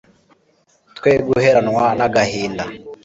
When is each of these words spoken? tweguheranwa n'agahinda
tweguheranwa 0.97 1.85
n'agahinda 1.97 2.65